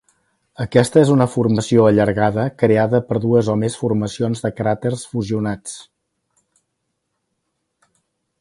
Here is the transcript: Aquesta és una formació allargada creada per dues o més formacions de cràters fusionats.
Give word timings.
Aquesta 0.63 1.01
és 1.01 1.11
una 1.15 1.27
formació 1.33 1.83
allargada 1.89 2.45
creada 2.63 3.01
per 3.11 3.21
dues 3.27 3.51
o 3.55 3.57
més 3.65 3.77
formacions 3.83 4.43
de 4.47 4.53
cràters 4.63 5.05
fusionats. 5.15 5.79